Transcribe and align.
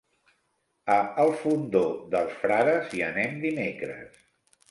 A 0.93 0.95
el 1.23 1.33
Fondó 1.41 1.83
dels 2.15 2.33
Frares 2.45 2.97
hi 2.99 3.05
anem 3.09 3.39
dimecres. 3.47 4.19